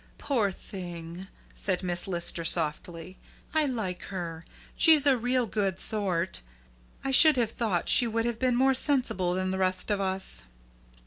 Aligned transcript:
"Poor 0.17 0.51
thing!" 0.51 1.27
said 1.53 1.83
Miss 1.83 2.07
Lister 2.07 2.43
softly. 2.43 3.19
"I 3.53 3.67
like 3.67 4.01
her. 4.05 4.43
She's 4.75 5.05
a 5.05 5.15
real 5.15 5.45
good 5.45 5.79
sort. 5.79 6.41
I 7.03 7.11
should 7.11 7.37
have 7.37 7.51
thought 7.51 7.87
she 7.87 8.07
would 8.07 8.25
have 8.25 8.39
been 8.39 8.55
more 8.55 8.73
sensible 8.73 9.35
than 9.35 9.51
the 9.51 9.59
rest 9.59 9.91
of 9.91 10.01
us." 10.01 10.41